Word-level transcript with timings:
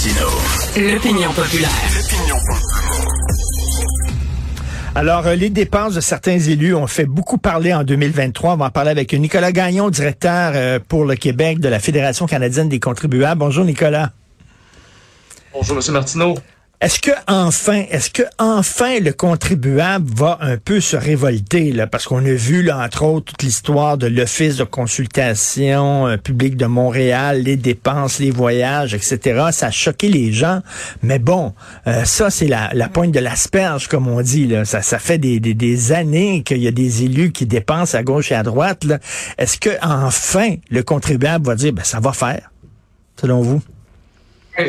Martino. 0.00 0.28
L'opinion 0.94 1.30
populaire. 1.32 1.68
Alors, 4.94 5.26
euh, 5.26 5.34
les 5.34 5.50
dépenses 5.50 5.94
de 5.94 6.00
certains 6.00 6.38
élus 6.38 6.74
ont 6.74 6.86
fait 6.86 7.04
beaucoup 7.04 7.36
parler 7.36 7.74
en 7.74 7.84
2023. 7.84 8.54
On 8.54 8.56
va 8.56 8.66
en 8.66 8.70
parler 8.70 8.92
avec 8.92 9.12
Nicolas 9.12 9.52
Gagnon, 9.52 9.90
directeur 9.90 10.52
euh, 10.54 10.78
pour 10.78 11.04
le 11.04 11.16
Québec 11.16 11.60
de 11.60 11.68
la 11.68 11.80
Fédération 11.80 12.24
canadienne 12.24 12.70
des 12.70 12.80
contribuables. 12.80 13.40
Bonjour, 13.40 13.66
Nicolas. 13.66 14.12
Bonjour, 15.52 15.76
M. 15.76 15.92
Martineau. 15.92 16.34
Est-ce 16.80 16.98
que 16.98 17.10
enfin, 17.28 17.84
est-ce 17.90 18.08
que 18.08 18.22
enfin 18.38 19.00
le 19.00 19.12
contribuable 19.12 20.08
va 20.16 20.38
un 20.40 20.56
peu 20.56 20.80
se 20.80 20.96
révolter 20.96 21.72
là, 21.72 21.86
parce 21.86 22.06
qu'on 22.06 22.24
a 22.24 22.32
vu 22.32 22.62
là 22.62 22.78
entre 22.78 23.02
autres 23.02 23.34
toute 23.34 23.42
l'histoire 23.42 23.98
de 23.98 24.06
l'office 24.06 24.56
de 24.56 24.64
consultation 24.64 26.08
euh, 26.08 26.16
publique 26.16 26.56
de 26.56 26.64
Montréal, 26.64 27.42
les 27.42 27.58
dépenses, 27.58 28.18
les 28.18 28.30
voyages, 28.30 28.94
etc. 28.94 29.48
Ça 29.50 29.66
a 29.66 29.70
choqué 29.70 30.08
les 30.08 30.32
gens, 30.32 30.62
mais 31.02 31.18
bon, 31.18 31.52
euh, 31.86 32.04
ça 32.06 32.30
c'est 32.30 32.48
la, 32.48 32.70
la 32.72 32.88
pointe 32.88 33.12
de 33.12 33.20
l'asperge 33.20 33.86
comme 33.86 34.08
on 34.08 34.22
dit 34.22 34.46
là. 34.46 34.64
Ça, 34.64 34.80
ça 34.80 34.98
fait 34.98 35.18
des, 35.18 35.38
des, 35.38 35.52
des 35.52 35.92
années 35.92 36.42
qu'il 36.42 36.62
y 36.62 36.66
a 36.66 36.72
des 36.72 37.04
élus 37.04 37.30
qui 37.32 37.44
dépensent 37.44 37.94
à 37.94 38.02
gauche 38.02 38.32
et 38.32 38.34
à 38.34 38.42
droite. 38.42 38.86
Est-ce 39.36 39.58
que 39.58 39.68
enfin 39.82 40.54
le 40.70 40.82
contribuable 40.82 41.44
va 41.44 41.56
dire 41.56 41.74
ben 41.74 41.84
ça 41.84 42.00
va 42.00 42.14
faire, 42.14 42.50
selon 43.20 43.42
vous? 43.42 43.60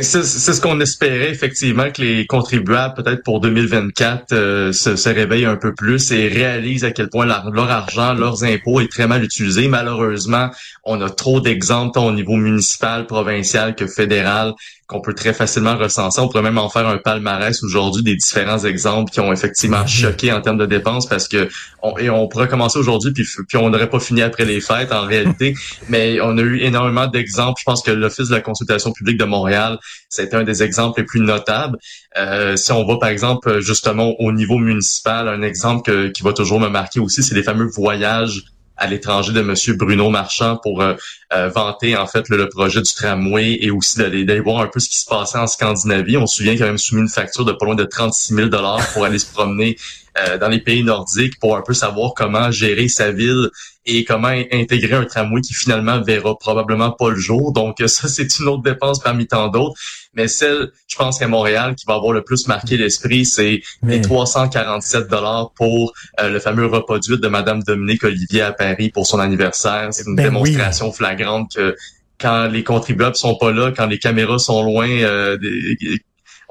C'est 0.02 0.24
ce 0.24 0.62
qu'on 0.62 0.80
espérait 0.80 1.30
effectivement 1.30 1.92
que 1.92 2.02
les 2.02 2.26
contribuables 2.26 2.94
peut-être 2.96 3.24
pour 3.24 3.42
2024 3.42 4.32
euh, 4.32 4.72
se, 4.72 4.96
se, 4.96 5.10
réveillent 5.10 5.46
un 5.46 5.58
peu 5.58 5.74
plus 5.74 6.12
et 6.12 6.28
réalisent 6.28 6.84
à 6.86 6.92
quel 6.92 7.10
point 7.10 7.26
leur, 7.26 7.52
leur, 7.52 7.70
argent, 7.70 8.14
leurs 8.14 8.44
impôts 8.44 8.80
est 8.80 8.92
très 8.92 9.08
mal 9.08 9.24
utilisé. 9.24 9.68
Malheureusement, 9.68 10.50
on 10.84 11.02
a 11.02 11.10
trop 11.10 11.42
d'exemples 11.42 11.94
tant 11.94 12.08
au 12.08 12.12
niveau 12.12 12.36
municipal, 12.36 13.06
provincial 13.06 13.76
que 13.76 13.88
fédéral 13.88 14.54
qu'on 14.92 15.00
peut 15.00 15.14
très 15.14 15.34
facilement 15.34 15.78
recenser. 15.78 16.20
On 16.20 16.28
pourrait 16.28 16.44
même 16.44 16.58
en 16.58 16.70
faire 16.70 16.86
un 16.86 16.98
palmarès 16.98 17.64
aujourd'hui 17.64 18.04
des 18.04 18.18
différents 18.18 18.60
exemples 18.60 19.10
qui 19.10 19.22
ont 19.22 19.32
effectivement 19.32 19.82
mhm. 19.82 19.88
choqué 19.88 20.34
en 20.34 20.42
termes 20.42 20.58
de 20.58 20.66
dépenses 20.66 21.08
parce 21.08 21.30
que 21.30 21.48
on, 21.82 21.98
et 21.98 22.10
on 22.10 22.28
pourrait 22.28 22.50
commencer 22.50 22.78
aujourd'hui 22.78 23.14
puis, 23.14 23.26
puis 23.48 23.58
on 23.58 23.70
n'aurait 23.70 23.90
pas 23.90 24.02
fini 24.02 24.22
après 24.22 24.44
les 24.44 24.60
fêtes 24.60 24.92
en 24.92 25.06
réalité. 25.06 25.56
Mais 25.90 26.20
on 26.20 26.38
a 26.38 26.42
eu 26.42 26.60
énormément 26.60 27.08
d'exemples. 27.08 27.60
Je 27.60 27.64
pense 27.64 27.82
que 27.82 27.92
l'Office 27.92 28.28
de 28.28 28.36
la 28.36 28.42
consultation 28.42 28.92
publique 28.92 29.18
de 29.18 29.24
Montréal, 29.24 29.80
c'était 30.10 30.36
un 30.36 30.44
des 30.44 30.62
exemples 30.62 31.00
les 31.00 31.06
plus 31.06 31.22
notables. 31.22 31.78
Euh, 32.18 32.58
si 32.58 32.74
on 32.74 32.86
va 32.86 32.98
par 32.98 33.10
exemple 33.10 33.62
justement 33.62 34.14
au 34.20 34.34
niveau 34.34 34.58
municipal, 34.58 35.30
un 35.30 35.42
exemple 35.42 36.12
qui 36.12 36.22
va 36.22 36.34
toujours 36.34 36.60
me 36.60 36.68
marquer 36.68 37.00
aussi, 37.00 37.24
c'est 37.24 37.36
les 37.36 37.44
fameux 37.44 37.70
voyages 37.74 38.44
à 38.82 38.88
l'étranger 38.88 39.32
de 39.32 39.42
Monsieur 39.42 39.76
Bruno 39.76 40.10
Marchand 40.10 40.58
pour 40.58 40.82
euh, 40.82 40.96
euh, 41.34 41.50
vanter 41.50 41.96
en 41.96 42.08
fait 42.08 42.28
le, 42.30 42.50
projet 42.50 42.82
du 42.82 42.92
tramway 42.92 43.60
et 43.62 43.70
aussi 43.70 44.00
d'aller 44.00 44.40
voir 44.40 44.64
un 44.64 44.68
peu 44.68 44.80
ce 44.80 44.90
qui 44.90 44.98
se 44.98 45.06
passait 45.06 45.38
en 45.38 45.46
Scandinavie. 45.46 46.18
On 46.18 46.26
se 46.26 46.38
souvient 46.38 46.54
qu'il 46.54 46.64
a 46.64 46.66
même 46.66 46.80
soumis 46.80 47.02
une 47.02 47.08
facture 47.08 47.46
de 47.46 47.52
pas 47.52 47.68
loin 47.68 47.76
de 47.76 47.84
36 47.84 48.34
000 48.34 48.48
dollars 48.48 48.82
pour 48.94 49.06
aller 49.06 49.20
se 49.20 49.32
promener 49.32 49.78
euh, 50.18 50.40
dans 50.40 50.50
les 50.50 50.60
pays 50.60 50.84
nordiques 50.84 51.40
pour 51.40 51.56
un 51.56 51.62
peu 51.62 51.76
savoir 51.76 52.16
comment 52.16 52.50
gérer 52.50 52.88
sa 52.88 53.12
ville 53.12 53.52
et 53.86 54.04
comment 54.04 54.28
intégrer 54.28 54.96
un 54.96 55.06
tramway 55.06 55.42
qui 55.42 55.54
finalement 55.54 56.02
verra 56.02 56.38
probablement 56.38 56.92
pas 56.92 57.10
le 57.10 57.16
jour. 57.16 57.52
Donc 57.52 57.78
ça, 57.88 58.08
c'est 58.08 58.40
une 58.40 58.48
autre 58.48 58.64
dépense 58.64 59.00
parmi 59.00 59.28
tant 59.28 59.48
d'autres. 59.48 59.76
Mais 60.14 60.28
celle, 60.28 60.72
je 60.88 60.96
pense 60.98 61.20
qu'à 61.20 61.28
Montréal, 61.28 61.76
qui 61.76 61.86
va 61.88 61.96
avoir 61.96 62.12
le 62.12 62.24
plus 62.24 62.48
marqué 62.48 62.78
l'esprit, 62.78 63.26
c'est 63.26 63.62
les 63.84 64.02
347 64.02 65.08
dollars 65.08 65.52
pour 65.56 65.94
euh, 66.20 66.30
le 66.30 66.40
fameux 66.40 66.66
repas 66.66 67.00
de 67.00 67.28
Madame 67.28 67.64
Dominique 67.64 68.04
Olivier 68.04 68.42
à 68.42 68.52
Paris 68.52 68.90
pour 68.90 69.08
son 69.08 69.20
anniversaire. 69.20 69.90
C'est 69.92 70.06
une 70.06 70.16
ben 70.16 70.26
démonstration 70.26 70.92
flagrante 70.92 71.56
que 71.56 71.76
quand 72.20 72.48
les 72.48 72.64
contribuables 72.64 73.16
sont 73.16 73.36
pas 73.36 73.52
là, 73.52 73.72
quand 73.76 73.88
les 73.88 73.98
caméras 73.98 74.38
sont 74.38 74.64
loin, 74.64 74.88
euh, 74.90 75.38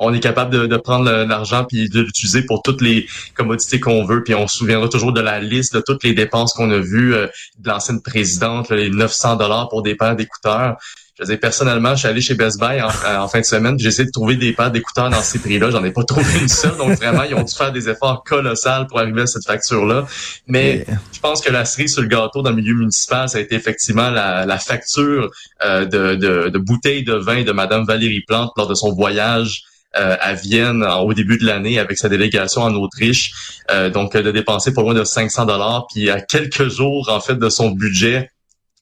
on 0.01 0.15
est 0.15 0.21
capable 0.21 0.69
de, 0.69 0.77
prendre 0.79 1.11
l'argent 1.11 1.65
puis 1.65 1.89
de 1.91 2.01
l'utiliser 2.01 2.43
pour 2.43 2.63
toutes 2.63 2.81
les 2.81 3.07
commodités 3.35 3.79
qu'on 3.79 4.05
veut. 4.05 4.25
Puis 4.25 4.35
on 4.35 4.49
se 4.49 4.57
souviendra 4.57 4.89
toujours 4.89 5.13
de 5.13 5.21
la 5.21 5.41
liste 5.41 5.75
de 5.75 5.81
toutes 5.81 6.03
les 6.03 6.15
dépenses 6.15 6.55
qu'on 6.55 6.71
a 6.71 6.79
vues 6.79 7.15
euh, 7.15 7.27
de 7.59 7.69
l'ancienne 7.69 8.01
présidente, 8.01 8.71
les 8.71 8.89
900 8.89 9.37
dollars 9.37 9.69
pour 9.69 9.83
des 9.83 9.95
paires 9.95 10.17
d'écouteurs. 10.17 10.79
Je 11.21 11.27
veux 11.27 11.37
personnellement, 11.37 11.91
je 11.91 11.99
suis 11.99 12.09
allé 12.09 12.23
chez 12.23 12.35
Best 12.35 12.59
Buy 12.59 12.81
en, 12.81 13.29
fin 13.29 13.41
de 13.41 13.45
semaine, 13.45 13.79
j'ai 13.79 13.89
essayé 13.89 14.07
de 14.07 14.11
trouver 14.11 14.37
des 14.37 14.55
paires 14.55 14.71
d'écouteurs 14.71 15.11
dans 15.11 15.21
ces 15.21 15.39
prix-là. 15.39 15.71
J'en 15.71 15.85
ai 15.85 15.91
pas 15.91 16.03
trouvé 16.03 16.41
une 16.41 16.49
seule. 16.49 16.79
Donc 16.79 16.93
vraiment, 16.93 17.25
ils 17.25 17.35
ont 17.35 17.43
dû 17.43 17.55
faire 17.55 17.73
des 17.73 17.91
efforts 17.91 18.25
colossaux 18.25 18.87
pour 18.89 19.01
arriver 19.01 19.21
à 19.21 19.27
cette 19.27 19.45
facture-là. 19.45 20.07
Mais 20.47 20.87
je 21.13 21.21
pense 21.21 21.43
que 21.43 21.53
la 21.53 21.67
cerise 21.67 21.93
sur 21.93 22.01
le 22.01 22.09
gâteau 22.09 22.41
dans 22.41 22.49
le 22.49 22.57
milieu 22.57 22.75
municipal, 22.75 23.29
ça 23.29 23.37
a 23.37 23.43
été 23.43 23.55
effectivement 23.55 24.09
la, 24.09 24.59
facture 24.59 25.31
euh, 25.63 25.85
de, 25.85 26.15
de, 26.15 26.49
de 26.49 26.59
bouteilles 26.59 27.05
de 27.05 27.15
vin 27.15 27.43
de 27.43 27.53
Madame 27.53 27.85
Valérie 27.85 28.23
Plante 28.27 28.53
lors 28.57 28.67
de 28.67 28.75
son 28.75 28.95
voyage 28.95 29.65
euh, 29.65 29.80
à 29.95 30.35
Vienne 30.35 30.85
au 30.85 31.13
début 31.15 31.39
de 31.39 31.45
l'année 31.45 31.79
avec 31.79 31.99
sa 31.99 32.09
délégation 32.09 32.63
en 32.63 32.75
Autriche. 32.75 33.33
Euh, 33.71 33.91
donc, 33.91 34.17
de 34.17 34.31
dépenser 34.31 34.73
pas 34.73 34.83
loin 34.83 34.95
de 34.95 35.05
500 35.05 35.47
dollars. 35.47 35.87
Puis 35.93 36.11
à 36.11 36.21
quelques 36.21 36.69
jours, 36.69 37.09
en 37.11 37.21
fait, 37.21 37.37
de 37.37 37.49
son 37.49 37.71
budget, 37.71 38.31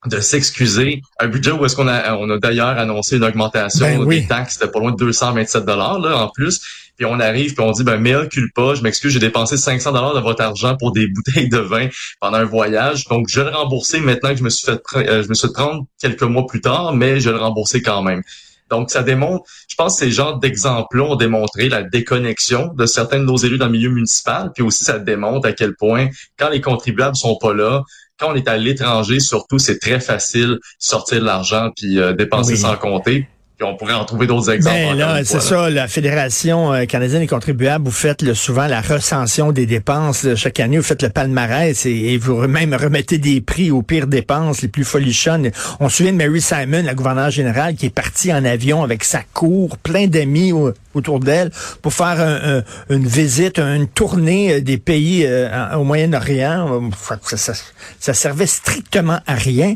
de 0.06 0.20
s'excuser. 0.20 1.02
Un 1.19 1.28
budget 1.28 1.50
où 1.50 1.64
est-ce 1.64 1.74
qu'on 1.74 1.88
a, 1.88 2.14
on 2.16 2.30
a 2.30 2.38
d'ailleurs 2.38 2.78
annoncé 2.78 3.16
une 3.16 3.24
augmentation 3.24 3.84
ben 3.84 4.08
des 4.08 4.26
taxes 4.26 4.58
de 4.58 4.66
pas 4.66 4.78
loin 4.78 4.92
de 4.92 4.96
227 4.96 5.64
dollars 5.64 5.98
là 5.98 6.19
en 6.19 6.28
plus. 6.28 6.60
Puis 6.96 7.04
on 7.04 7.19
arrive 7.19 7.54
puis 7.54 7.64
on 7.64 7.72
dit 7.72 7.82
ben 7.82 7.98
mea 7.98 8.26
culpa, 8.26 8.75
je 8.75 8.82
m'excuse, 8.82 9.12
j'ai 9.12 9.19
dépensé 9.19 9.56
500 9.56 9.90
dollars 9.90 10.14
de 10.14 10.20
votre 10.20 10.42
argent 10.42 10.76
pour 10.76 10.92
des 10.92 11.08
bouteilles 11.14 11.48
de 11.48 11.58
vin 11.58 11.88
pendant 12.20 12.38
un 12.38 12.44
voyage. 12.44 13.06
Donc 13.06 13.28
je 13.28 13.40
vais 13.40 13.50
le 13.50 13.56
rembourser 13.56 13.98
maintenant 13.98 14.30
que 14.30 14.36
je 14.36 14.44
me 14.44 14.50
suis 14.50 14.66
fait 14.66 14.80
euh, 14.94 15.25
je 15.25 15.28
me 15.28 15.34
suis 15.34 15.48
fait 15.48 15.52
prendre 15.52 15.84
quelques 16.00 16.22
mois 16.22 16.46
plus 16.46 16.60
tard, 16.60 16.94
mais 16.94 17.19
je 17.19 17.30
vais 17.30 17.36
le 17.36 17.42
rembourser 17.42 17.82
quand 17.82 18.02
même. 18.02 18.22
Donc, 18.71 18.91
ça 18.91 19.03
démontre, 19.03 19.45
je 19.69 19.75
pense 19.77 19.99
que 19.99 20.05
ces 20.06 20.11
genres 20.11 20.39
d'exemples-là 20.39 21.05
ont 21.05 21.17
démontré 21.17 21.69
la 21.69 21.83
déconnexion 21.83 22.73
de 22.75 22.87
certains 22.87 23.19
de 23.19 23.25
nos 23.25 23.37
élus 23.37 23.59
dans 23.59 23.67
le 23.67 23.73
milieu 23.73 23.91
municipal, 23.91 24.51
puis 24.55 24.62
aussi 24.62 24.84
ça 24.84 24.99
démontre 24.99 25.49
à 25.49 25.53
quel 25.53 25.75
point, 25.75 26.09
quand 26.39 26.51
les 26.51 26.61
contribuables 26.61 27.17
sont 27.17 27.37
pas 27.37 27.55
là, 27.55 27.83
quand 28.19 28.33
on 28.33 28.34
est 28.34 28.49
à 28.49 28.56
l'étranger, 28.56 29.21
surtout, 29.21 29.59
c'est 29.59 29.79
très 29.79 30.01
facile 30.01 30.59
sortir 30.79 31.21
de 31.21 31.25
l'argent 31.25 31.71
puis 31.77 31.99
euh, 31.99 32.12
dépenser 32.12 32.56
sans 32.56 32.77
compter 32.77 33.29
on 33.60 33.76
pourrait 33.76 33.94
en 33.94 34.04
trouver 34.04 34.26
d'autres 34.26 34.50
exemples. 34.50 34.76
Ben 34.76 34.96
là, 34.96 35.24
c'est 35.24 35.41
ça, 35.41 35.69
la 35.69 35.88
Fédération 35.88 36.72
euh, 36.72 36.84
canadienne 36.84 37.20
des 37.20 37.26
contribuables, 37.26 37.84
vous 37.84 37.91
faites 37.91 38.22
le, 38.22 38.34
souvent 38.34 38.66
la 38.66 38.80
recension 38.80 39.50
des 39.52 39.66
dépenses. 39.66 40.26
chaque 40.36 40.60
année, 40.60 40.76
vous 40.76 40.84
faites 40.84 41.02
le 41.02 41.08
palmarès 41.08 41.84
et, 41.86 42.16
vous 42.19 42.46
même 42.46 42.74
remettez 42.74 43.19
des 43.19 43.41
prix 43.41 43.70
aux 43.70 43.82
pires 43.82 44.06
dépenses, 44.06 44.62
les 44.62 44.69
plus 44.69 44.84
folichonnes. 44.84 45.50
On 45.80 45.88
se 45.88 45.98
souvient 45.98 46.12
de 46.12 46.19
Mary 46.19 46.41
Simon, 46.41 46.82
la 46.84 46.94
gouverneure 46.94 47.30
générale, 47.30 47.74
qui 47.74 47.86
est 47.86 47.91
partie 47.91 48.32
en 48.32 48.44
avion 48.44 48.82
avec 48.82 49.02
sa 49.04 49.22
cour, 49.34 49.76
plein 49.78 50.06
d'amis 50.06 50.52
autour 50.98 51.20
d'elle, 51.20 51.50
pour 51.82 51.92
faire 51.92 52.62
une 52.91 53.06
visite, 53.06 53.59
une 53.59 53.86
tournée 53.86 54.53
euh, 54.53 54.60
des 54.60 54.78
pays 54.78 55.25
euh, 55.26 55.75
au 55.76 55.84
Moyen-Orient. 55.84 56.91
Ça, 57.22 57.53
ça, 57.98 58.14
servait 58.14 58.47
strictement 58.47 59.20
à 59.26 59.34
rien. 59.34 59.75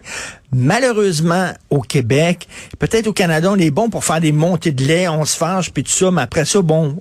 Malheureusement, 0.55 1.49
au 1.71 1.81
Québec, 1.81 2.47
peut-être 2.79 3.07
au 3.07 3.15
Canada, 3.15 3.49
on 3.51 3.57
est 3.57 3.71
bon 3.71 3.89
pour 3.89 4.05
faire 4.05 4.21
des 4.21 4.33
montées 4.33 4.73
de 4.73 4.85
lait, 4.85 5.09
on 5.09 5.25
se 5.25 5.35
fâche, 5.35 5.71
puis 5.73 5.83
tout 5.83 5.91
ça, 5.91 6.11
mais 6.11 6.21
après 6.21 6.45
ça, 6.45 6.61
bon, 6.61 6.99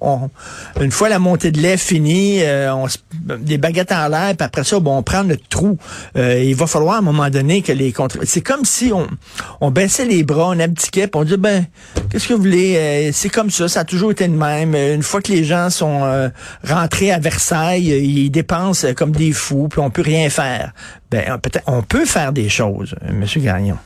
une 0.79 0.91
fois 0.91 1.09
la 1.09 1.19
montée 1.19 1.51
de 1.51 1.59
lait 1.59 1.75
finie, 1.75 2.43
euh, 2.43 2.73
on 2.73 2.87
des 3.39 3.57
baguettes 3.57 3.91
en 3.91 4.07
l'air, 4.07 4.37
puis 4.37 4.45
après 4.45 4.63
ça, 4.63 4.79
bon, 4.79 4.97
on 4.97 5.03
prend 5.03 5.23
le 5.23 5.35
trou. 5.35 5.77
Euh, 6.15 6.41
il 6.41 6.55
va 6.55 6.65
falloir 6.65 6.95
à 6.95 6.97
un 6.99 7.01
moment 7.01 7.29
donné 7.29 7.61
que 7.61 7.73
les 7.73 7.91
contre... 7.91 8.19
C'est 8.23 8.39
comme 8.39 8.63
si 8.63 8.93
on, 8.93 9.07
on 9.59 9.69
baissait 9.69 10.05
les 10.05 10.23
bras, 10.23 10.47
on 10.47 10.59
abdiquait, 10.59 11.07
puis 11.07 11.19
on 11.19 11.25
dit, 11.25 11.35
ben, 11.35 11.65
qu'est-ce 12.11 12.27
que 12.27 12.33
vous 12.33 12.41
voulez? 12.41 12.75
Euh, 12.77 13.09
c'est 13.13 13.29
comme 13.29 13.49
ça, 13.49 13.67
ça 13.67 13.81
a 13.81 13.85
toujours 13.85 14.11
été 14.11 14.27
le 14.27 14.35
même. 14.35 14.75
Une 14.75 15.03
fois 15.03 15.21
que 15.21 15.31
les 15.31 15.43
gens 15.43 15.69
sont 15.69 16.31
rentrés 16.67 17.11
à 17.11 17.19
Versailles, 17.19 17.87
ils 17.87 18.29
dépensent 18.29 18.93
comme 18.95 19.11
des 19.11 19.31
fous, 19.31 19.67
puis 19.69 19.79
on 19.79 19.89
peut 19.89 20.01
rien 20.01 20.29
faire. 20.29 20.73
Ben, 21.09 21.37
peut-être, 21.39 21.63
on 21.67 21.81
peut 21.81 22.05
faire 22.05 22.31
des 22.33 22.49
choses, 22.49 22.95
Monsieur 23.11 23.41
Gagnon. 23.41 23.77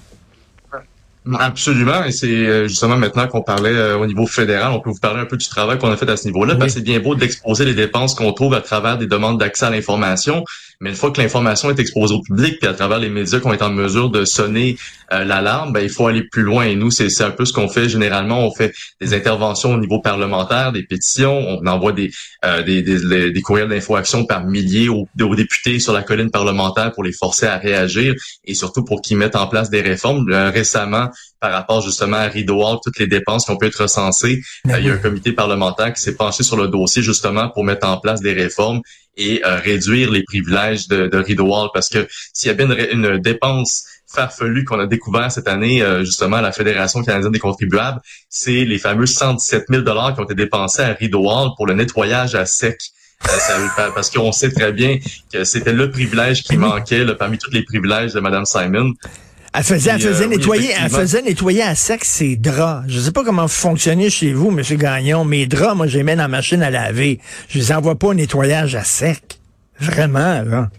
Absolument, 1.34 2.04
et 2.04 2.12
c'est 2.12 2.28
euh, 2.28 2.68
justement 2.68 2.98
maintenant 2.98 3.28
qu'on 3.28 3.42
parlait 3.42 3.74
euh, 3.74 3.98
au 3.98 4.06
niveau 4.06 4.28
fédéral, 4.28 4.72
on 4.74 4.80
peut 4.80 4.92
vous 4.92 5.00
parler 5.00 5.22
un 5.22 5.26
peu 5.26 5.38
du 5.38 5.48
travail 5.48 5.80
qu'on 5.80 5.90
a 5.90 5.98
fait 5.98 6.08
à 6.08 6.18
ce 6.18 6.26
niveau-là, 6.26 6.56
parce 6.56 6.74
que 6.74 6.80
c'est 6.80 6.86
bien 6.86 7.00
beau 7.00 7.16
d'exposer 7.16 7.66
les 7.66 7.74
dépenses 7.74 8.14
qu'on 8.14 8.32
trouve 8.32 8.54
à 8.54 8.62
travers 8.62 9.00
des 9.00 9.08
demandes 9.08 9.40
d'accès 9.40 9.66
à 9.66 9.72
l'information, 9.72 10.44
mais 10.82 10.90
une 10.90 10.96
fois 10.96 11.12
que 11.12 11.22
l'information 11.22 11.70
est 11.70 11.80
exposée 11.80 12.14
au 12.14 12.22
public, 12.22 12.60
puis 12.60 12.68
à 12.68 12.74
travers 12.74 13.00
les 13.00 13.10
médias 13.10 13.40
qu'on 13.40 13.54
est 13.54 13.62
en 13.62 13.72
mesure 13.72 14.10
de 14.10 14.26
sonner 14.26 14.78
euh, 15.14 15.24
l'alarme, 15.24 15.72
ben, 15.72 15.82
il 15.82 15.90
faut 15.90 16.08
aller 16.08 16.24
plus 16.24 16.42
loin. 16.42 16.66
Et 16.66 16.76
nous, 16.76 16.92
c'est 16.92 17.22
un 17.22 17.32
peu 17.32 17.46
ce 17.46 17.54
qu'on 17.54 17.68
fait 17.68 17.88
généralement. 17.88 18.46
On 18.46 18.54
fait 18.54 18.74
des 19.00 19.14
interventions 19.14 19.74
au 19.74 19.78
niveau 19.78 20.00
parlementaire, 20.00 20.72
des 20.72 20.84
pétitions, 20.84 21.38
on 21.38 21.66
envoie 21.68 21.92
des, 21.92 22.12
euh, 22.44 22.64
des, 22.64 22.82
des, 22.82 23.32
des, 23.32 23.42
courriels 23.42 23.70
d'info-action 23.70 24.26
par 24.26 24.46
milliers 24.46 24.90
aux, 24.90 25.08
aux, 25.22 25.36
députés 25.36 25.80
sur 25.80 25.94
la 25.94 26.02
colline 26.02 26.32
parlementaire 26.32 26.92
pour 26.92 27.04
les 27.04 27.14
forcer 27.14 27.46
à 27.46 27.58
réagir 27.58 28.16
et 28.44 28.54
surtout 28.54 28.84
pour 28.84 29.02
qu'ils 29.02 29.18
mettent 29.18 29.36
en 29.36 29.48
place 29.48 29.70
des 29.70 29.82
réformes. 29.82 30.30
Euh, 30.32 30.50
récemment, 30.50 31.10
par 31.40 31.52
rapport 31.52 31.82
justement 31.82 32.18
à 32.18 32.28
Rideau 32.28 32.64
toutes 32.84 33.00
les 33.00 33.08
dépenses 33.08 33.46
qui 33.46 33.52
ont 33.52 33.58
pu 33.58 33.68
être 33.68 33.82
recensées, 33.82 34.42
ben 34.64 34.78
il 34.80 34.86
y 34.86 34.90
a 34.90 34.94
un 34.94 34.98
comité 34.98 35.32
parlementaire 35.32 35.94
qui 35.94 36.02
s'est 36.02 36.16
penché 36.16 36.44
sur 36.44 36.58
le 36.58 36.68
dossier 36.68 37.04
justement 37.04 37.50
pour 37.50 37.64
mettre 37.64 37.88
en 37.88 37.98
place 37.98 38.22
des 38.22 38.34
réformes 38.34 38.82
et 39.18 39.42
réduire 39.44 40.12
les 40.12 40.24
privilèges 40.24 40.88
de, 40.88 41.08
de 41.08 41.18
Rideau 41.18 41.70
parce 41.74 41.90
que 41.90 42.08
s'il 42.34 42.48
y 42.48 42.52
a 42.52 42.54
bien 42.54 42.70
une, 42.70 43.06
une 43.06 43.18
dépense 43.20 43.86
farfelu 44.08 44.64
qu'on 44.64 44.80
a 44.80 44.88
découvert 44.88 45.32
cette 45.32 45.48
année, 45.48 45.84
justement, 46.02 46.38
à 46.38 46.42
la 46.42 46.52
Fédération 46.52 47.04
canadienne 47.04 47.32
des 47.32 47.40
contribuables, 47.40 48.02
c'est 48.30 48.66
les 48.66 48.78
fameux 48.78 49.06
117 49.06 49.66
000 49.70 49.82
dollars 49.84 50.16
qui 50.16 50.22
ont 50.22 50.24
été 50.24 50.36
dépensés 50.36 50.82
à 50.82 50.94
Rideau 50.94 51.30
Hall 51.30 51.50
pour 51.58 51.68
le 51.68 51.74
nettoyage 51.74 52.36
à 52.36 52.46
sec. 52.46 52.80
parce 53.94 54.10
qu'on 54.10 54.32
sait 54.32 54.52
très 54.52 54.72
bien 54.72 55.00
que 55.32 55.44
c'était 55.44 55.74
le 55.74 55.90
privilège 55.90 56.44
qui 56.44 56.58
manquait 56.58 57.06
parmi 57.16 57.38
tous 57.38 57.52
les 57.52 57.64
privilèges 57.64 58.14
de 58.14 58.20
Mme 58.20 58.46
Simon. 58.46 58.94
Elle 59.58 59.64
faisait, 59.64 59.92
elle 59.92 60.02
faisait 60.02 60.28
nettoyer, 60.28 60.74
elle 60.82 60.90
faisait 60.90 61.22
nettoyer 61.22 61.62
à 61.62 61.76
sec 61.76 62.04
ses 62.04 62.36
draps. 62.36 62.84
Je 62.88 63.00
sais 63.00 63.12
pas 63.12 63.24
comment 63.24 63.44
vous 63.44 63.48
fonctionnez 63.48 64.10
chez 64.10 64.34
vous, 64.34 64.50
M. 64.50 64.62
Gagnon. 64.78 65.24
Mes 65.24 65.46
draps, 65.46 65.76
moi, 65.76 65.88
je 65.88 65.98
les 65.98 66.04
mets 66.04 66.16
dans 66.16 66.24
la 66.24 66.28
machine 66.28 66.62
à 66.62 66.70
laver. 66.70 67.20
Je 67.48 67.60
les 67.60 67.72
envoie 67.72 67.96
pas 67.96 68.08
au 68.08 68.14
nettoyage 68.14 68.76
à 68.76 68.84
sec. 68.84 69.40
Vraiment, 69.80 70.42
là. 70.44 70.70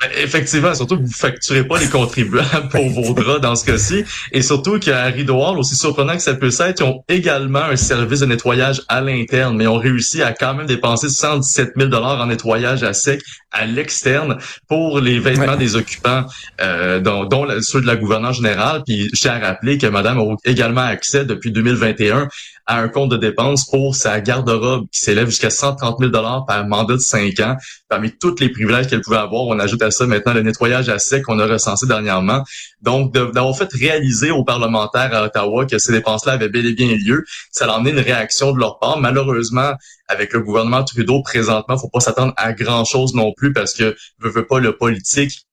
Ben, 0.00 0.10
effectivement, 0.16 0.74
surtout 0.74 0.96
que 0.96 1.02
vous 1.02 1.12
facturez 1.12 1.66
pas 1.66 1.78
les 1.78 1.88
contribuables 1.88 2.68
pour 2.70 2.88
vos 2.88 3.14
draps 3.14 3.40
dans 3.40 3.56
ce 3.56 3.64
cas-ci. 3.64 4.04
Et 4.32 4.42
surtout 4.42 4.78
qu'à 4.78 5.04
Rideau 5.04 5.42
Hall, 5.42 5.58
aussi 5.58 5.74
surprenant 5.74 6.14
que 6.14 6.22
ça 6.22 6.34
peut 6.34 6.50
être, 6.60 6.80
ils 6.80 6.84
ont 6.84 7.02
également 7.08 7.64
un 7.64 7.76
service 7.76 8.20
de 8.20 8.26
nettoyage 8.26 8.82
à 8.88 9.00
l'interne, 9.00 9.56
mais 9.56 9.66
ont 9.66 9.78
réussi 9.78 10.22
à 10.22 10.32
quand 10.32 10.54
même 10.54 10.66
dépenser 10.66 11.08
117 11.08 11.72
000 11.76 11.92
en 11.92 12.26
nettoyage 12.26 12.84
à 12.84 12.92
sec 12.92 13.20
à 13.50 13.66
l'externe 13.66 14.38
pour 14.68 15.00
les 15.00 15.18
vêtements 15.18 15.56
des 15.56 15.74
occupants, 15.74 16.26
euh, 16.60 17.00
dont, 17.00 17.24
dont, 17.24 17.46
ceux 17.60 17.80
de 17.80 17.86
la 17.86 17.96
gouverneure 17.96 18.34
générale. 18.34 18.82
Puis 18.86 19.08
je 19.12 19.20
tiens 19.20 19.32
à 19.32 19.38
rappeler 19.48 19.78
que 19.78 19.86
Madame 19.86 20.18
a 20.18 20.36
également 20.44 20.82
accès 20.82 21.24
depuis 21.24 21.50
2021 21.50 22.28
à 22.68 22.78
un 22.78 22.88
compte 22.88 23.10
de 23.10 23.16
dépenses 23.16 23.64
pour 23.64 23.96
sa 23.96 24.20
garde-robe 24.20 24.86
qui 24.92 25.00
s'élève 25.00 25.26
jusqu'à 25.26 25.48
130 25.48 25.96
000 26.00 26.12
par 26.12 26.66
mandat 26.68 26.94
de 26.94 27.00
5 27.00 27.40
ans. 27.40 27.56
Parmi 27.88 28.12
tous 28.12 28.38
les 28.40 28.50
privilèges 28.50 28.88
qu'elle 28.88 29.00
pouvait 29.00 29.16
avoir, 29.16 29.46
on 29.46 29.58
ajoute 29.58 29.80
à 29.80 29.90
ça 29.90 30.06
maintenant 30.06 30.34
le 30.34 30.42
nettoyage 30.42 30.90
à 30.90 30.98
sec 30.98 31.24
qu'on 31.24 31.38
a 31.38 31.46
recensé 31.46 31.86
dernièrement. 31.86 32.44
Donc, 32.82 33.14
d'avoir 33.14 33.56
fait 33.56 33.72
réaliser 33.72 34.30
aux 34.30 34.44
parlementaires 34.44 35.14
à 35.14 35.24
Ottawa 35.24 35.64
que 35.64 35.78
ces 35.78 35.92
dépenses-là 35.92 36.32
avaient 36.32 36.50
bel 36.50 36.66
et 36.66 36.74
bien 36.74 36.94
lieu, 36.94 37.24
ça 37.50 37.64
a 37.64 37.74
amené 37.74 37.90
une 37.90 38.00
réaction 38.04 38.52
de 38.52 38.60
leur 38.60 38.78
part. 38.78 39.00
Malheureusement, 39.00 39.72
avec 40.06 40.34
le 40.34 40.40
gouvernement 40.40 40.84
Trudeau 40.84 41.22
présentement, 41.22 41.78
faut 41.78 41.88
pas 41.88 42.00
s'attendre 42.00 42.34
à 42.36 42.52
grand-chose 42.52 43.14
non 43.14 43.32
plus 43.34 43.54
parce 43.54 43.72
que 43.72 43.96
veut, 44.18 44.30
veut 44.30 44.46
pas 44.46 44.60
le 44.60 44.76
politique 44.76 45.48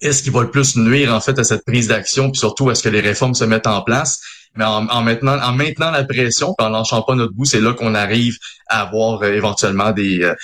est-ce 0.00 0.22
qu'il 0.22 0.32
va 0.32 0.42
le 0.42 0.50
plus 0.50 0.76
nuire 0.76 1.14
en 1.14 1.20
fait 1.20 1.38
à 1.38 1.44
cette 1.44 1.64
prise 1.64 1.88
d'action, 1.88 2.30
puis 2.30 2.38
surtout 2.38 2.70
est-ce 2.70 2.82
que 2.82 2.88
les 2.88 3.00
réformes 3.00 3.34
se 3.34 3.44
mettent 3.44 3.68
en 3.68 3.82
place. 3.82 4.20
Mais 4.56 4.64
en, 4.64 5.02
maintenant, 5.02 5.38
en 5.42 5.52
maintenant 5.52 5.90
la 5.90 6.04
pression, 6.04 6.54
en 6.58 6.68
lâchant 6.68 7.00
pas 7.02 7.14
notre 7.14 7.32
bout, 7.32 7.46
c'est 7.46 7.60
là 7.60 7.72
qu'on 7.72 7.94
arrive 7.94 8.36
à 8.68 8.82
avoir 8.82 9.22
euh, 9.22 9.32
éventuellement 9.32 9.92
des 9.92 10.22
euh, 10.22 10.34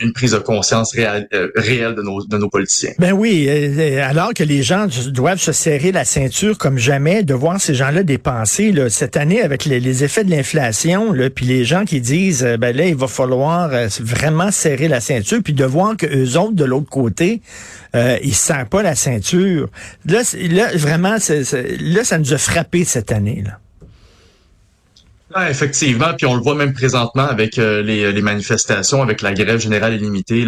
une 0.00 0.12
prise 0.12 0.32
de 0.32 0.38
conscience 0.38 0.94
réelle, 0.94 1.28
euh, 1.34 1.50
réelle 1.54 1.94
de 1.94 2.02
nos 2.02 2.24
de 2.24 2.38
nos 2.38 2.48
politiciens. 2.48 2.92
Ben 2.98 3.12
oui, 3.12 3.48
alors 4.00 4.32
que 4.32 4.42
les 4.42 4.62
gens 4.62 4.86
doivent 5.08 5.40
se 5.40 5.52
serrer 5.52 5.92
la 5.92 6.04
ceinture 6.04 6.56
comme 6.56 6.78
jamais, 6.78 7.22
de 7.24 7.34
voir 7.34 7.60
ces 7.60 7.74
gens-là 7.74 8.02
dépenser 8.04 8.72
cette 8.88 9.16
année 9.16 9.42
avec 9.42 9.64
les, 9.64 10.04
effets 10.04 10.24
de 10.24 10.30
l'inflation, 10.30 11.14
puis 11.34 11.44
les 11.44 11.64
gens 11.64 11.84
qui 11.84 12.00
disent 12.00 12.44
ben 12.58 12.74
là 12.74 12.86
il 12.86 12.96
va 12.96 13.08
falloir 13.08 13.70
vraiment 14.00 14.50
serrer 14.50 14.88
la 14.88 15.00
ceinture, 15.00 15.40
puis 15.42 15.52
de 15.52 15.64
voir 15.64 15.96
que 15.96 16.06
eux 16.06 16.38
autres 16.38 16.54
de 16.54 16.64
l'autre 16.64 16.88
côté 16.88 17.42
euh, 17.94 18.18
ils 18.22 18.30
ne 18.30 18.34
serrent 18.34 18.68
pas 18.68 18.82
la 18.82 18.94
ceinture. 18.94 19.68
Là, 20.04 20.22
vraiment, 20.74 21.16
là, 21.18 22.04
ça 22.04 22.18
nous 22.18 22.32
a 22.32 22.38
frappé 22.38 22.84
cette 22.84 23.12
année. 23.12 23.42
Là. 23.46 23.58
Ah, 25.34 25.50
effectivement, 25.50 26.14
puis 26.16 26.26
on 26.26 26.34
le 26.34 26.40
voit 26.40 26.54
même 26.54 26.72
présentement 26.72 27.28
avec 27.28 27.58
euh, 27.58 27.82
les, 27.82 28.22
manifestations, 28.22 29.02
avec 29.02 29.20
la 29.20 29.34
grève 29.34 29.60
générale 29.60 29.94
illimitée 29.94 30.40
et 30.40 30.44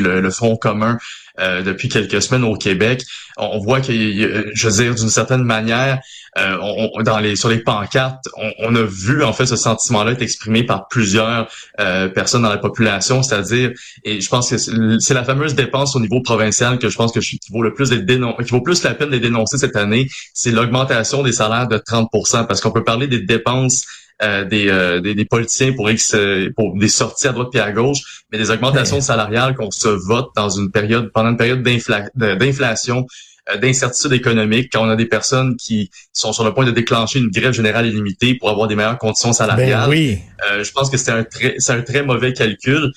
le, 0.00 0.20
le 0.20 0.30
Front 0.30 0.56
commun 0.56 0.98
euh, 1.40 1.62
depuis 1.62 1.88
quelques 1.88 2.20
semaines 2.20 2.44
au 2.44 2.54
Québec. 2.54 3.02
On, 3.38 3.58
voit 3.58 3.80
que, 3.80 3.92
je 3.92 4.68
veux 4.68 4.82
dire, 4.82 4.94
d'une 4.94 5.08
certaine 5.08 5.44
manière, 5.44 6.00
euh, 6.36 6.58
on, 6.60 7.02
dans 7.02 7.18
les 7.18 7.36
sur 7.36 7.48
les 7.48 7.58
pancartes, 7.58 8.24
on, 8.58 8.74
a 8.74 8.82
vu 8.82 9.22
en 9.24 9.32
fait 9.32 9.46
ce 9.46 9.56
sentiment-là 9.56 10.12
être 10.12 10.22
exprimé 10.22 10.62
par 10.62 10.88
plusieurs 10.88 11.48
euh, 11.80 12.08
personnes 12.08 12.42
dans 12.42 12.50
la 12.50 12.58
population, 12.58 13.22
c'est-à-dire, 13.22 13.72
et 14.04 14.20
je 14.20 14.28
pense 14.28 14.50
que 14.50 14.58
c'est 14.58 15.14
la 15.14 15.24
fameuse 15.24 15.54
dépense 15.54 15.96
au 15.96 16.00
niveau 16.00 16.20
provincial 16.20 16.78
que 16.78 16.88
je 16.88 16.96
pense 16.96 17.12
que 17.12 17.20
qui 17.20 17.40
vaut 17.50 17.62
le 17.62 17.74
plus 17.74 17.90
qui 17.90 18.50
vaut 18.50 18.60
plus 18.60 18.82
la 18.82 18.94
peine 18.94 19.10
de 19.10 19.18
dénoncer 19.18 19.58
cette 19.58 19.76
année, 19.76 20.08
c'est 20.34 20.50
l'augmentation 20.50 21.22
des 21.22 21.32
salaires 21.32 21.68
de 21.68 21.78
30% 21.78 22.46
parce 22.46 22.60
qu'on 22.60 22.70
peut 22.70 22.84
parler 22.84 23.06
des 23.06 23.20
dépenses 23.20 23.84
euh, 24.20 24.44
euh, 24.52 25.00
des, 25.00 25.14
des, 25.14 25.24
politiciens 25.24 25.72
pour, 25.74 25.88
X, 25.88 26.14
euh, 26.14 26.52
pour 26.56 26.76
des 26.76 26.88
sorties 26.88 27.28
à 27.28 27.32
droite 27.32 27.54
et 27.54 27.60
à 27.60 27.70
gauche, 27.70 28.24
mais 28.32 28.38
des 28.38 28.50
augmentations 28.50 29.00
salariales 29.00 29.54
qu'on 29.54 29.70
se 29.70 29.88
vote 29.88 30.30
dans 30.34 30.48
une 30.48 30.72
période, 30.72 31.12
pendant 31.12 31.30
une 31.30 31.36
période 31.36 31.62
d'inflation, 31.62 33.06
d'incertitude 33.60 34.12
économique, 34.12 34.70
quand 34.72 34.86
on 34.86 34.90
a 34.90 34.96
des 34.96 35.06
personnes 35.06 35.56
qui 35.56 35.90
sont 36.12 36.32
sur 36.32 36.44
le 36.44 36.52
point 36.52 36.64
de 36.64 36.70
déclencher 36.70 37.18
une 37.18 37.30
grève 37.30 37.52
générale 37.52 37.86
illimitée 37.86 38.34
pour 38.34 38.50
avoir 38.50 38.68
des 38.68 38.76
meilleures 38.76 38.98
conditions 38.98 39.32
salariales. 39.32 39.88
Ben 39.88 39.90
oui. 39.90 40.18
je 40.62 40.70
pense 40.72 40.90
que 40.90 40.96
c'est 40.96 41.10
un 41.10 41.24
très, 41.24 41.54
c'est 41.58 41.72
un 41.72 41.82
très 41.82 42.02
mauvais 42.02 42.32
calcul. 42.32 42.92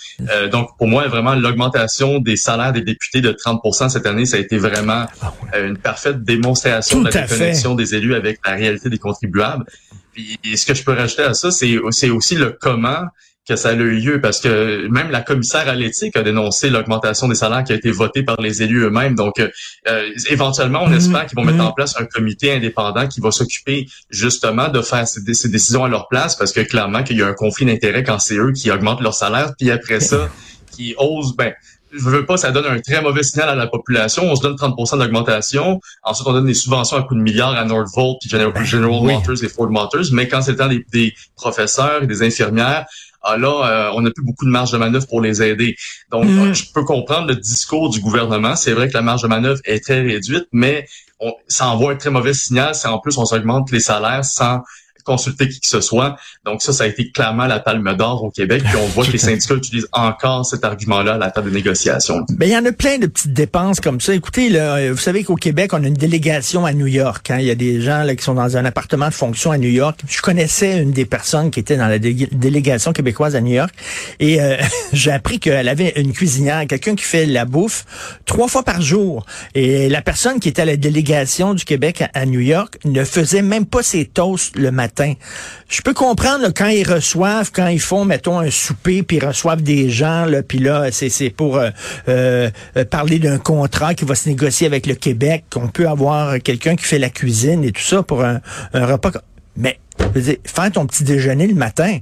donc 0.51 0.69
pour 0.77 0.87
moi, 0.87 1.07
vraiment 1.07 1.35
l'augmentation 1.35 2.19
des 2.19 2.35
salaires 2.35 2.73
des 2.73 2.81
députés 2.81 3.21
de 3.21 3.31
30% 3.31 3.89
cette 3.89 4.05
année, 4.05 4.25
ça 4.25 4.37
a 4.37 4.39
été 4.39 4.57
vraiment 4.57 5.05
ah 5.21 5.33
une 5.59 5.77
parfaite 5.77 6.23
démonstration 6.23 7.01
de 7.01 7.09
la 7.09 7.21
déconnexion 7.21 7.75
des 7.75 7.95
élus 7.95 8.15
avec 8.15 8.39
la 8.45 8.55
réalité 8.55 8.89
des 8.89 8.97
contribuables. 8.97 9.65
Puis 10.13 10.39
ce 10.55 10.65
que 10.65 10.73
je 10.73 10.83
peux 10.83 10.93
rajouter 10.93 11.23
à 11.23 11.33
ça, 11.33 11.51
c'est 11.51 11.77
aussi 12.09 12.35
le 12.35 12.57
comment 12.59 13.03
que 13.51 13.57
ça 13.57 13.69
a 13.69 13.73
eu 13.73 13.99
lieu, 13.99 14.21
parce 14.21 14.39
que 14.39 14.87
même 14.87 15.11
la 15.11 15.21
commissaire 15.21 15.67
à 15.67 15.75
l'éthique 15.75 16.15
a 16.15 16.23
dénoncé 16.23 16.69
l'augmentation 16.69 17.27
des 17.27 17.35
salaires 17.35 17.63
qui 17.65 17.73
a 17.73 17.75
été 17.75 17.91
votée 17.91 18.23
par 18.23 18.39
les 18.39 18.63
élus 18.63 18.83
eux-mêmes. 18.83 19.15
Donc, 19.15 19.39
euh, 19.39 20.09
éventuellement, 20.29 20.83
on 20.83 20.89
mm-hmm. 20.89 20.95
espère 20.95 21.25
qu'ils 21.25 21.37
vont 21.37 21.43
mettre 21.43 21.61
en 21.61 21.69
mm-hmm. 21.69 21.75
place 21.75 21.95
un 21.99 22.05
comité 22.05 22.53
indépendant 22.53 23.07
qui 23.07 23.19
va 23.19 23.31
s'occuper 23.31 23.87
justement 24.09 24.69
de 24.69 24.81
faire 24.81 25.05
ces, 25.05 25.21
décisions 25.21 25.83
à 25.83 25.89
leur 25.89 26.07
place, 26.07 26.35
parce 26.35 26.53
que 26.53 26.61
clairement 26.61 27.03
qu'il 27.03 27.17
y 27.17 27.21
a 27.21 27.27
un 27.27 27.33
conflit 27.33 27.65
d'intérêts 27.65 28.03
quand 28.03 28.19
c'est 28.19 28.37
eux 28.37 28.53
qui 28.53 28.71
augmentent 28.71 29.01
leur 29.01 29.13
salaire, 29.13 29.53
puis 29.57 29.69
après 29.69 29.99
ça, 29.99 30.29
qui 30.71 30.95
osent, 30.97 31.35
ben, 31.35 31.53
je 31.93 32.09
veux 32.09 32.25
pas, 32.25 32.37
ça 32.37 32.51
donne 32.51 32.65
un 32.65 32.79
très 32.79 33.01
mauvais 33.01 33.23
signal 33.23 33.49
à 33.49 33.55
la 33.55 33.67
population. 33.67 34.23
On 34.23 34.35
se 34.35 34.41
donne 34.41 34.55
30 34.55 34.75
d'augmentation. 34.97 35.79
Ensuite, 36.03 36.27
on 36.27 36.33
donne 36.33 36.45
des 36.45 36.53
subventions 36.53 36.97
à 36.97 37.03
coup 37.03 37.15
de 37.15 37.21
milliards 37.21 37.55
à 37.55 37.65
Northvolt, 37.65 38.17
puis 38.21 38.29
General, 38.29 38.53
ben 39.05 39.15
Motors 39.15 39.43
et 39.43 39.49
Ford 39.49 39.69
Motors. 39.69 40.05
Mais 40.13 40.27
quand 40.27 40.41
c'est 40.41 40.51
le 40.51 40.57
temps 40.57 40.69
des, 40.69 41.13
professeurs 41.35 42.03
et 42.03 42.07
des 42.07 42.23
infirmières, 42.23 42.85
ah 43.23 43.37
là, 43.37 43.49
euh, 43.49 43.91
on 43.95 44.01
n'a 44.01 44.11
plus 44.11 44.23
beaucoup 44.23 44.45
de 44.45 44.49
marge 44.49 44.71
de 44.71 44.77
manœuvre 44.77 45.07
pour 45.07 45.21
les 45.21 45.43
aider. 45.43 45.75
Donc, 46.09 46.25
mm. 46.25 46.53
je 46.53 46.71
peux 46.73 46.83
comprendre 46.83 47.27
le 47.27 47.35
discours 47.35 47.89
du 47.89 47.99
gouvernement. 47.99 48.55
C'est 48.55 48.73
vrai 48.73 48.87
que 48.87 48.93
la 48.93 49.01
marge 49.01 49.21
de 49.21 49.27
manœuvre 49.27 49.59
est 49.65 49.83
très 49.83 50.01
réduite, 50.01 50.47
mais 50.51 50.87
on, 51.19 51.33
ça 51.47 51.67
envoie 51.67 51.91
un 51.91 51.95
très 51.95 52.09
mauvais 52.09 52.33
signal 52.33 52.73
si 52.73 52.87
en 52.87 52.99
plus 52.99 53.17
on 53.17 53.25
s'augmente 53.25 53.71
les 53.71 53.79
salaires 53.79 54.25
sans 54.25 54.61
consulter 55.03 55.49
qui 55.49 55.59
que 55.59 55.67
ce 55.67 55.81
soit. 55.81 56.15
Donc 56.45 56.61
ça, 56.61 56.73
ça 56.73 56.85
a 56.85 56.87
été 56.87 57.11
clairement 57.11 57.45
la 57.45 57.59
palme 57.59 57.95
d'or 57.95 58.23
au 58.23 58.31
Québec. 58.31 58.63
Puis 58.63 58.75
on 58.75 58.87
voit 58.87 59.05
que 59.05 59.11
les 59.11 59.17
syndicats 59.17 59.55
utilisent 59.55 59.89
encore 59.91 60.45
cet 60.45 60.63
argument-là 60.63 61.13
à 61.13 61.17
la 61.17 61.31
table 61.31 61.49
de 61.49 61.55
négociation. 61.55 62.25
Ben, 62.29 62.47
il 62.47 62.51
y 62.51 62.57
en 62.57 62.65
a 62.65 62.71
plein 62.71 62.97
de 62.97 63.07
petites 63.07 63.33
dépenses 63.33 63.79
comme 63.79 64.01
ça. 64.01 64.13
Écoutez, 64.13 64.49
là, 64.49 64.91
vous 64.91 64.97
savez 64.97 65.23
qu'au 65.23 65.35
Québec, 65.35 65.71
on 65.73 65.83
a 65.83 65.87
une 65.87 65.93
délégation 65.93 66.65
à 66.65 66.73
New 66.73 66.87
York. 66.87 67.29
Hein. 67.31 67.37
Il 67.39 67.45
y 67.45 67.51
a 67.51 67.55
des 67.55 67.81
gens 67.81 68.03
là, 68.03 68.15
qui 68.15 68.23
sont 68.23 68.33
dans 68.33 68.57
un 68.57 68.65
appartement 68.65 69.07
de 69.07 69.13
fonction 69.13 69.51
à 69.51 69.57
New 69.57 69.69
York. 69.69 69.99
Je 70.07 70.21
connaissais 70.21 70.81
une 70.81 70.91
des 70.91 71.05
personnes 71.05 71.51
qui 71.51 71.59
était 71.59 71.77
dans 71.77 71.87
la 71.87 71.99
délégation 71.99 72.93
québécoise 72.93 73.35
à 73.35 73.41
New 73.41 73.53
York. 73.53 73.73
Et 74.19 74.41
euh, 74.41 74.57
j'ai 74.93 75.11
appris 75.11 75.39
qu'elle 75.39 75.67
avait 75.67 75.93
une 75.95 76.13
cuisinière, 76.13 76.65
quelqu'un 76.67 76.95
qui 76.95 77.03
fait 77.03 77.25
la 77.25 77.45
bouffe 77.45 77.85
trois 78.25 78.47
fois 78.47 78.63
par 78.63 78.81
jour. 78.81 79.25
Et 79.55 79.89
la 79.89 80.01
personne 80.01 80.39
qui 80.39 80.49
était 80.49 80.63
à 80.63 80.65
la 80.65 80.77
délégation 80.77 81.53
du 81.53 81.65
Québec 81.65 82.03
à 82.13 82.25
New 82.25 82.39
York 82.39 82.77
ne 82.85 83.03
faisait 83.03 83.41
même 83.41 83.65
pas 83.65 83.83
ses 83.83 84.05
toasts 84.05 84.55
le 84.55 84.71
matin 84.71 84.90
je 85.69 85.81
peux 85.81 85.93
comprendre 85.93 86.49
quand 86.55 86.67
ils 86.67 86.87
reçoivent, 86.87 87.51
quand 87.51 87.67
ils 87.67 87.79
font, 87.79 88.05
mettons, 88.05 88.39
un 88.39 88.51
souper, 88.51 89.03
puis 89.03 89.17
ils 89.17 89.25
reçoivent 89.25 89.61
des 89.61 89.89
gens, 89.89 90.25
là, 90.25 90.43
puis 90.43 90.59
là, 90.59 90.89
c'est 90.91 91.29
pour 91.29 91.57
euh, 91.57 91.69
euh, 92.07 92.49
parler 92.89 93.19
d'un 93.19 93.37
contrat 93.37 93.93
qui 93.93 94.05
va 94.05 94.15
se 94.15 94.29
négocier 94.29 94.67
avec 94.67 94.85
le 94.85 94.95
Québec, 94.95 95.45
qu'on 95.49 95.67
peut 95.67 95.87
avoir 95.87 96.39
quelqu'un 96.39 96.75
qui 96.75 96.85
fait 96.85 96.99
la 96.99 97.09
cuisine 97.09 97.63
et 97.63 97.71
tout 97.71 97.81
ça 97.81 98.03
pour 98.03 98.23
un, 98.23 98.41
repas. 98.73 99.11
Mais, 99.57 99.79
je 100.15 100.19
veux 100.19 100.71
ton 100.71 100.85
petit 100.85 101.03
déjeuner 101.03 101.47
le 101.47 101.55
matin, 101.55 101.99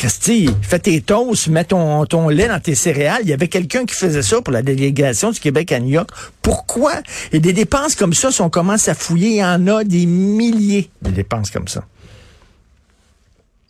Casti, 0.00 0.48
fais 0.62 0.78
tes 0.78 1.02
toasts, 1.02 1.48
mets 1.48 1.64
ton, 1.64 2.06
ton 2.06 2.30
lait 2.30 2.48
dans 2.48 2.58
tes 2.58 2.74
céréales. 2.74 3.20
Il 3.22 3.28
y 3.28 3.34
avait 3.34 3.48
quelqu'un 3.48 3.84
qui 3.84 3.94
faisait 3.94 4.22
ça 4.22 4.40
pour 4.40 4.50
la 4.50 4.62
délégation 4.62 5.30
du 5.30 5.38
Québec 5.38 5.72
à 5.72 5.78
New 5.78 5.90
York. 5.90 6.08
Pourquoi? 6.40 6.94
Et 7.32 7.38
des 7.38 7.52
dépenses 7.52 7.96
comme 7.96 8.14
ça, 8.14 8.32
si 8.32 8.40
on 8.40 8.48
commence 8.48 8.88
à 8.88 8.94
fouiller, 8.94 9.28
il 9.28 9.36
y 9.36 9.44
en 9.44 9.66
a 9.66 9.84
des 9.84 10.06
milliers 10.06 10.88
de 11.02 11.10
dépenses 11.10 11.50
comme 11.50 11.68
ça. 11.68 11.84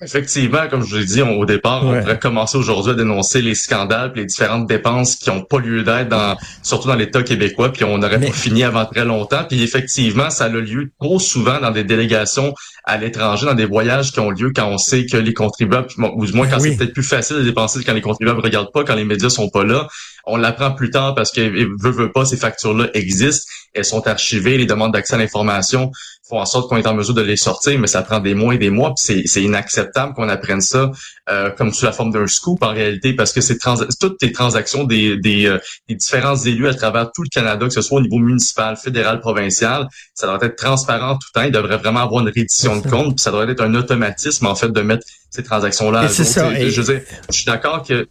Effectivement, 0.03 0.67
comme 0.71 0.83
je 0.83 0.91
vous 0.91 0.97
l'ai 0.97 1.05
dit 1.05 1.21
au 1.21 1.45
départ, 1.45 1.85
on 1.85 2.01
pourrait 2.01 2.19
commencer 2.19 2.57
aujourd'hui 2.57 2.93
à 2.93 2.95
dénoncer 2.95 3.43
les 3.43 3.55
scandales, 3.55 4.13
les 4.15 4.25
différentes 4.25 4.67
dépenses 4.67 5.17
qui 5.17 5.29
n'ont 5.29 5.43
pas 5.43 5.59
lieu 5.59 5.83
d'être, 5.83 6.09
dans, 6.09 6.39
surtout 6.63 6.89
dans 6.89 6.95
l'État 6.95 7.23
québécois, 7.23 7.71
puis 7.71 7.85
on 7.85 8.03
aurait 8.03 8.19
pas 8.19 8.33
fini 8.33 8.65
avant 8.65 8.87
très 8.87 9.05
longtemps. 9.05 9.45
Puis 9.47 9.63
effectivement, 9.63 10.31
ça 10.31 10.45
a 10.45 10.49
lieu 10.49 10.91
trop 10.99 11.19
souvent 11.19 11.61
dans 11.61 11.71
des 11.71 11.85
délégations 11.85 12.55
à 12.85 12.97
l'étranger, 12.97 13.45
dans 13.45 13.55
des 13.55 13.67
voyages 13.67 14.13
qui 14.13 14.21
ont 14.21 14.31
lieu 14.31 14.53
quand 14.55 14.69
on 14.69 14.79
sait 14.79 15.05
que 15.05 15.19
les 15.19 15.35
contribuables, 15.35 15.89
ou 15.99 16.25
du 16.25 16.33
moins 16.33 16.47
quand 16.47 16.61
c'est 16.61 16.77
peut-être 16.77 16.95
plus 16.95 17.03
facile 17.03 17.37
de 17.37 17.43
dépenser 17.43 17.85
quand 17.85 17.93
les 17.93 18.01
contribuables 18.01 18.41
regardent 18.41 18.73
pas, 18.73 18.85
quand 18.85 18.95
les 18.95 19.05
médias 19.05 19.29
sont 19.29 19.51
pas 19.51 19.65
là. 19.65 19.87
On 20.25 20.37
l'apprend 20.37 20.73
plus 20.73 20.91
tard 20.91 21.15
parce 21.15 21.31
que 21.31 21.41
veut, 21.41 21.91
veut 21.91 22.13
pas, 22.13 22.25
ces 22.25 22.37
factures-là 22.37 22.89
existent, 22.95 23.51
elles 23.75 23.85
sont 23.85 24.07
archivées, 24.07 24.57
les 24.57 24.67
demandes 24.67 24.93
d'accès 24.93 25.15
à 25.15 25.19
l'information 25.19 25.91
font 26.31 26.41
en 26.41 26.47
sorte 26.47 26.69
qu'on 26.69 26.77
est 26.77 26.87
en 26.87 26.95
mesure 26.95 27.15
de 27.15 27.23
les 27.23 27.37
sortir, 27.37 27.79
mais 27.79 27.89
ça 27.89 28.03
prend 28.03 28.21
des 28.21 28.35
mois 28.35 28.55
et 28.55 28.59
des 28.59 28.71
mois, 28.71 28.95
puis 28.95 29.25
c'est 29.27 29.43
inacceptable 29.43 30.15
qu'on 30.15 30.29
apprenne 30.29 30.61
ça 30.61 30.91
euh, 31.29 31.51
comme 31.51 31.73
sous 31.73 31.85
la 31.85 31.93
forme 31.93 32.13
d'un 32.13 32.27
scoop 32.27 32.63
en 32.63 32.73
réalité, 32.73 33.13
parce 33.13 33.33
que 33.33 33.41
c'est 33.41 33.59
toutes 34.01 34.23
les 34.23 34.33
transactions 34.33 34.85
des, 34.85 35.17
des, 35.17 35.47
euh, 35.47 35.59
des, 35.89 35.97
différents 35.97 36.37
élus 36.37 36.69
à 36.69 36.75
travers 36.75 37.11
tout 37.13 37.23
le 37.23 37.29
Canada, 37.29 37.67
que 37.67 37.73
ce 37.73 37.83
soit 37.83 37.99
au 37.99 38.03
niveau 38.03 38.19
municipal, 38.19 38.77
fédéral, 38.77 39.21
provincial, 39.21 39.89
ça 40.15 40.27
doit 40.27 40.39
être 40.41 40.57
transparent 40.57 41.15
tout 41.15 41.29
le 41.35 41.41
temps, 41.41 41.47
il 41.47 41.53
devrait 41.53 41.79
vraiment 41.79 42.01
avoir 42.01 42.23
une 42.23 42.29
reddition 42.29 42.81
de 42.81 42.89
compte, 42.89 43.17
puis 43.17 43.23
ça 43.23 43.31
doit 43.31 43.45
être 43.45 43.63
un 43.63 43.75
automatisme 43.75 44.47
en 44.47 44.55
fait 44.55 44.71
de 44.71 44.81
mettre 44.81 45.05
ces 45.31 45.43
transactions-là 45.43 46.01
à 46.01 46.07
jour. 46.07 46.25
Ça, 46.25 46.55
je, 46.55 46.71
je 46.71 47.03
suis 47.31 47.45
d'accord 47.45 47.83
que 47.83 48.07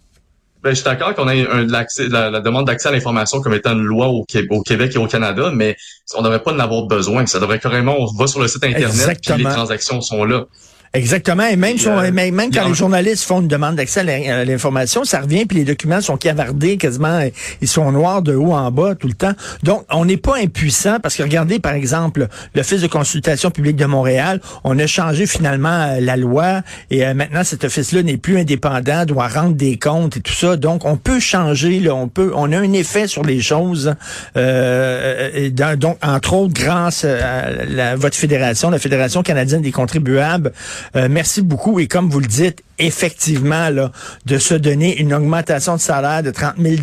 ben, 0.61 0.71
je 0.71 0.75
suis 0.75 0.83
d'accord 0.83 1.15
qu'on 1.15 1.29
ait 1.29 1.47
un, 1.47 1.65
la, 1.65 2.29
la, 2.29 2.41
demande 2.41 2.67
d'accès 2.67 2.89
à 2.89 2.91
l'information 2.91 3.39
comme 3.39 3.53
étant 3.53 3.73
une 3.73 3.83
loi 3.83 4.07
au, 4.07 4.25
au, 4.49 4.61
Québec 4.61 4.91
et 4.93 4.97
au 4.97 5.07
Canada, 5.07 5.51
mais 5.53 5.77
on 6.15 6.21
devrait 6.21 6.43
pas 6.43 6.51
en 6.51 6.59
avoir 6.59 6.83
besoin. 6.83 7.25
Ça 7.27 7.39
devrait 7.39 7.59
carrément, 7.59 7.95
on 7.97 8.05
va 8.17 8.27
sur 8.27 8.41
le 8.41 8.47
site 8.47 8.63
Internet, 8.63 9.19
puis 9.25 9.37
les 9.37 9.43
transactions 9.43 10.01
sont 10.01 10.25
là. 10.25 10.45
Exactement. 10.93 11.45
Et 11.45 11.55
même, 11.55 11.77
euh, 11.85 12.11
même, 12.11 12.49
quand 12.51 12.67
les 12.67 12.73
journalistes 12.73 13.23
font 13.23 13.41
une 13.41 13.47
demande 13.47 13.75
d'accès 13.75 13.99
à 13.99 14.43
l'information, 14.43 15.03
ça 15.03 15.21
revient, 15.21 15.45
puis 15.45 15.59
les 15.59 15.63
documents 15.63 16.01
sont 16.01 16.17
cavardés 16.17 16.77
quasiment, 16.77 17.21
ils 17.61 17.67
sont 17.67 17.91
noirs 17.91 18.23
de 18.23 18.33
haut 18.33 18.53
en 18.53 18.71
bas 18.71 18.95
tout 18.95 19.07
le 19.07 19.13
temps. 19.13 19.33
Donc, 19.61 19.85
on 19.91 20.05
n'est 20.05 20.17
pas 20.17 20.37
impuissant 20.37 20.99
parce 20.99 21.15
que 21.15 21.21
regardez, 21.21 21.59
par 21.59 21.73
exemple, 21.73 22.27
l'Office 22.55 22.81
de 22.81 22.87
consultation 22.87 23.51
publique 23.51 23.75
de 23.75 23.85
Montréal, 23.85 24.41
on 24.63 24.79
a 24.79 24.87
changé 24.87 25.27
finalement 25.27 25.69
euh, 25.69 25.99
la 25.99 26.17
loi 26.17 26.61
et 26.89 27.05
euh, 27.05 27.13
maintenant 27.13 27.43
cet 27.43 27.63
office-là 27.63 28.01
n'est 28.01 28.17
plus 28.17 28.39
indépendant, 28.39 29.05
doit 29.05 29.27
rendre 29.27 29.55
des 29.55 29.77
comptes 29.77 30.17
et 30.17 30.21
tout 30.21 30.33
ça. 30.33 30.57
Donc, 30.57 30.85
on 30.85 30.97
peut 30.97 31.19
changer, 31.19 31.79
là, 31.79 31.93
on 31.93 32.07
peut, 32.07 32.31
on 32.33 32.51
a 32.51 32.57
un 32.57 32.73
effet 32.73 33.07
sur 33.07 33.23
les 33.23 33.41
choses. 33.41 33.93
Euh, 34.37 35.49
donc, 35.77 35.97
entre 36.01 36.33
autres, 36.33 36.53
grâce 36.53 37.03
à 37.05 37.51
la, 37.67 37.95
votre 37.95 38.17
fédération, 38.17 38.71
la 38.71 38.79
Fédération 38.79 39.21
canadienne 39.21 39.61
des 39.61 39.71
contribuables, 39.71 40.51
euh, 40.95 41.07
merci 41.09 41.41
beaucoup. 41.41 41.79
Et 41.79 41.87
comme 41.87 42.09
vous 42.09 42.19
le 42.19 42.27
dites, 42.27 42.63
effectivement, 42.77 43.69
là, 43.69 43.91
de 44.25 44.37
se 44.37 44.53
donner 44.53 44.99
une 44.99 45.13
augmentation 45.13 45.75
de 45.75 45.81
salaire 45.81 46.23
de 46.23 46.31
30 46.31 46.55
000 46.57 46.75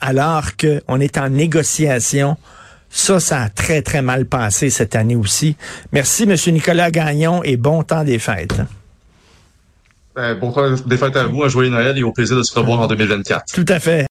alors 0.00 0.44
qu'on 0.56 1.00
est 1.00 1.18
en 1.18 1.28
négociation, 1.28 2.36
ça, 2.90 3.20
ça 3.20 3.42
a 3.42 3.48
très, 3.48 3.82
très 3.82 4.02
mal 4.02 4.24
passé 4.26 4.70
cette 4.70 4.96
année 4.96 5.16
aussi. 5.16 5.56
Merci, 5.92 6.24
M. 6.24 6.34
Nicolas 6.52 6.90
Gagnon, 6.90 7.42
et 7.42 7.56
bon 7.56 7.82
temps 7.82 8.04
des 8.04 8.18
fêtes. 8.18 8.60
Ben, 10.16 10.34
bon 10.34 10.50
temps 10.50 10.74
des 10.86 10.96
fêtes 10.96 11.16
à 11.16 11.24
vous, 11.24 11.44
un 11.44 11.48
joyeux 11.48 11.70
Noël 11.70 11.96
et 11.96 12.02
au 12.02 12.12
plaisir 12.12 12.36
de 12.36 12.42
se 12.42 12.58
revoir 12.58 12.80
en 12.80 12.86
2024. 12.88 13.44
Tout 13.54 13.64
à 13.68 13.78
fait. 13.78 14.06